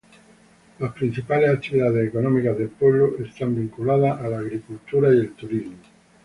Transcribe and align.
Las 0.79 0.93
principales 0.93 1.51
actividades 1.55 2.07
económicas 2.07 2.57
del 2.57 2.69
pueblo 2.69 3.17
están 3.23 3.55
vinculadas 3.55 4.19
a 4.19 4.29
la 4.29 4.39
agricultura 4.39 5.13
y 5.13 5.19
el 5.19 5.33
turismo. 5.33 5.77